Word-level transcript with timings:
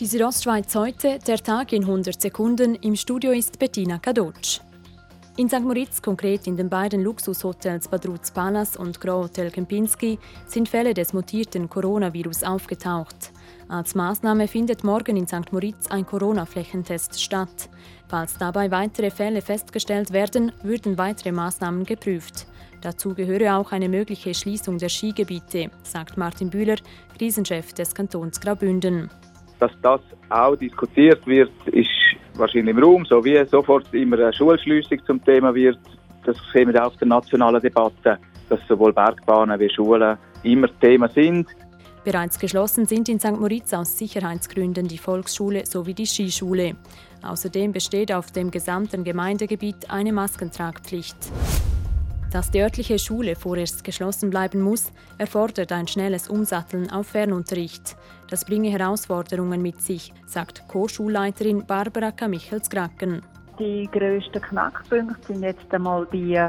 Die 0.00 0.06
Südostschweiz 0.06 0.74
heute, 0.76 1.18
der 1.26 1.36
Tag 1.36 1.74
in 1.74 1.82
100 1.82 2.18
Sekunden. 2.18 2.74
Im 2.76 2.96
Studio 2.96 3.32
ist 3.32 3.58
Bettina 3.58 3.98
Kadocz. 3.98 4.62
In 5.36 5.46
St. 5.46 5.60
Moritz, 5.60 6.00
konkret 6.00 6.46
in 6.46 6.56
den 6.56 6.70
beiden 6.70 7.02
Luxushotels 7.02 7.86
Badruz 7.86 8.30
Palace 8.30 8.78
und 8.78 8.98
Gros 8.98 9.24
Hotel 9.24 9.50
Kempinski, 9.50 10.18
sind 10.46 10.70
Fälle 10.70 10.94
des 10.94 11.12
mutierten 11.12 11.68
Coronavirus 11.68 12.44
aufgetaucht. 12.44 13.30
Als 13.68 13.94
Maßnahme 13.94 14.48
findet 14.48 14.84
morgen 14.84 15.18
in 15.18 15.28
St. 15.28 15.52
Moritz 15.52 15.88
ein 15.90 16.06
Corona-Flächentest 16.06 17.20
statt. 17.20 17.68
Falls 18.08 18.38
dabei 18.38 18.70
weitere 18.70 19.10
Fälle 19.10 19.42
festgestellt 19.42 20.14
werden, 20.14 20.50
würden 20.62 20.96
weitere 20.96 21.30
Maßnahmen 21.30 21.84
geprüft. 21.84 22.46
Dazu 22.80 23.14
gehöre 23.14 23.58
auch 23.58 23.70
eine 23.72 23.90
mögliche 23.90 24.32
Schließung 24.32 24.78
der 24.78 24.88
Skigebiete, 24.88 25.70
sagt 25.82 26.16
Martin 26.16 26.48
Bühler, 26.48 26.76
Krisenchef 27.18 27.74
des 27.74 27.94
Kantons 27.94 28.40
Graubünden. 28.40 29.10
Dass 29.60 29.70
das 29.82 30.00
auch 30.30 30.56
diskutiert 30.56 31.24
wird, 31.26 31.52
ist 31.66 31.88
wahrscheinlich 32.34 32.76
im 32.76 32.82
Raum, 32.82 33.04
so 33.04 33.24
wie 33.24 33.44
sofort 33.46 33.92
immer 33.92 34.18
eine 34.18 34.32
Schulschliessung 34.32 34.98
zum 35.06 35.24
Thema 35.24 35.54
wird. 35.54 35.78
Das 36.24 36.36
sehen 36.52 36.72
wir 36.72 36.82
auch 36.82 36.88
auf 36.88 36.96
der 36.96 37.08
nationalen 37.08 37.60
Debatte, 37.60 38.18
dass 38.48 38.60
sowohl 38.66 38.92
Bergbahnen 38.92 39.60
wie 39.60 39.70
Schulen 39.70 40.18
immer 40.42 40.68
Thema 40.80 41.08
sind. 41.08 41.46
Bereits 42.04 42.38
geschlossen 42.38 42.86
sind 42.86 43.10
in 43.10 43.20
St. 43.20 43.38
Moritz 43.38 43.74
aus 43.74 43.98
Sicherheitsgründen 43.98 44.88
die 44.88 44.96
Volksschule 44.96 45.66
sowie 45.66 45.92
die 45.92 46.06
Skischule. 46.06 46.76
Außerdem 47.22 47.72
besteht 47.72 48.12
auf 48.12 48.32
dem 48.32 48.50
gesamten 48.50 49.04
Gemeindegebiet 49.04 49.90
eine 49.90 50.12
Maskentragpflicht. 50.12 51.16
Dass 52.32 52.52
die 52.52 52.60
örtliche 52.60 52.98
Schule 52.98 53.34
vorerst 53.34 53.82
geschlossen 53.82 54.30
bleiben 54.30 54.60
muss, 54.60 54.92
erfordert 55.18 55.72
ein 55.72 55.88
schnelles 55.88 56.28
Umsatteln 56.28 56.88
auf 56.90 57.08
Fernunterricht. 57.08 57.96
Das 58.28 58.44
bringe 58.44 58.70
Herausforderungen 58.70 59.60
mit 59.60 59.82
sich, 59.82 60.12
sagt 60.26 60.68
Co-Schulleiterin 60.68 61.66
Barbara 61.66 62.12
Kamichels-Gracken. 62.12 63.22
Die 63.58 63.88
grössten 63.90 64.40
Knackpunkte 64.40 65.26
sind 65.26 65.42
jetzt 65.42 65.74
einmal 65.74 66.06
die, 66.12 66.40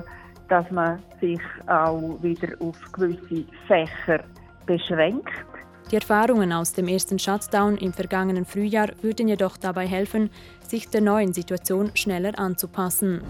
dass 0.50 0.70
man 0.70 1.00
sich 1.20 1.42
auch 1.66 2.22
wieder 2.22 2.50
auf 2.60 2.78
gewisse 2.92 3.46
Fächer 3.68 4.24
beschränkt. 4.68 5.30
Die 5.90 5.96
Erfahrungen 5.96 6.54
aus 6.54 6.74
dem 6.74 6.88
ersten 6.88 7.18
Shutdown 7.18 7.78
im 7.78 7.92
vergangenen 7.92 8.46
Frühjahr 8.46 8.90
würden 9.02 9.28
jedoch 9.28 9.58
dabei 9.58 9.88
helfen, 9.88 10.30
sich 10.66 10.88
der 10.90 11.02
neuen 11.02 11.34
Situation 11.34 11.92
schneller 11.96 12.38
anzupassen. 12.38 13.24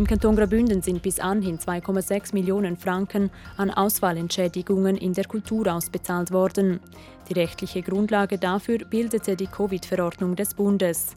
Im 0.00 0.06
Kanton 0.06 0.34
Graubünden 0.34 0.80
sind 0.80 1.02
bis 1.02 1.20
anhin 1.20 1.58
2,6 1.58 2.32
Millionen 2.32 2.78
Franken 2.78 3.30
an 3.58 3.70
Ausfallentschädigungen 3.70 4.96
in 4.96 5.12
der 5.12 5.26
Kultur 5.26 5.70
ausbezahlt 5.70 6.32
worden. 6.32 6.80
Die 7.28 7.34
rechtliche 7.34 7.82
Grundlage 7.82 8.38
dafür 8.38 8.78
bildete 8.78 9.36
die 9.36 9.46
Covid-Verordnung 9.46 10.36
des 10.36 10.54
Bundes. 10.54 11.16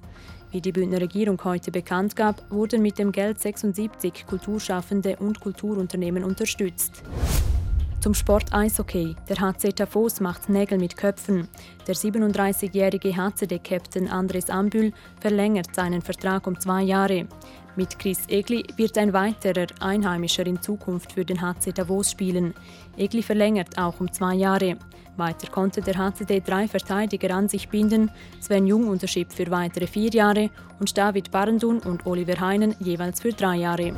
Wie 0.52 0.59
die 0.59 0.73
Bündner 0.73 1.00
Regierung 1.00 1.42
heute 1.45 1.72
bekannt 1.72 2.17
gab, 2.17 2.52
wurden 2.52 2.81
mit 2.81 3.00
dem 3.00 3.14
Geld 3.14 3.40
76 3.40 4.25
Kulturschaffende 4.28 5.16
und 5.16 5.40
Kulturunternehmen 5.40 6.25
unterstützt. 6.25 7.03
Zum 8.03 8.14
Sport 8.14 8.53
Eishockey. 8.53 9.16
Der 9.30 9.40
HC 9.40 9.72
Tafos 9.72 10.20
macht 10.20 10.50
Nägel 10.50 10.78
mit 10.78 10.97
Köpfen. 10.97 11.47
Der 11.88 11.95
37-jährige 11.95 13.16
HCD-Captain 13.16 14.09
Andres 14.09 14.50
Ambül 14.50 14.92
verlängert 15.22 15.73
seinen 15.73 16.02
Vertrag 16.02 16.45
um 16.45 16.59
zwei 16.59 16.81
Jahre. 16.81 17.30
Mit 17.75 17.97
Chris 17.97 18.27
Egli 18.27 18.63
wird 18.77 18.97
ein 18.99 19.13
weiterer 19.13 19.66
Einheimischer 19.79 20.45
in 20.45 20.61
Zukunft 20.61 21.13
für 21.13 21.25
den 21.25 21.41
HC 21.41 21.71
Davos 21.73 22.11
spielen. 22.11 22.53
Egli 22.97 23.23
verlängert 23.23 23.79
auch 23.79 23.99
um 23.99 24.11
zwei 24.11 24.35
Jahre. 24.35 24.77
Weiter 25.17 25.49
konnte 25.49 25.81
der 25.81 25.97
HCD 25.97 26.41
drei 26.41 26.67
Verteidiger 26.67 27.35
an 27.35 27.49
sich 27.49 27.69
binden. 27.69 28.11
Sven 28.39 28.67
Jung 28.67 28.88
unterschrieb 28.88 29.31
für 29.33 29.49
weitere 29.49 29.88
vier 29.88 30.11
Jahre 30.11 30.49
und 30.79 30.95
David 30.95 31.31
Barendun 31.31 31.79
und 31.79 32.06
Oliver 32.06 32.39
Heinen 32.39 32.75
jeweils 32.79 33.22
für 33.22 33.33
drei 33.33 33.57
Jahre. 33.57 33.94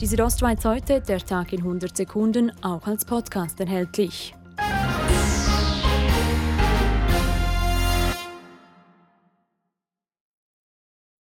Die 0.00 0.06
Südostschweiz 0.06 0.64
heute, 0.64 1.00
der 1.00 1.18
Tag 1.18 1.52
in 1.52 1.60
100 1.60 1.96
Sekunden, 1.96 2.52
auch 2.62 2.86
als 2.86 3.04
Podcast 3.04 3.58
erhältlich. 3.60 4.34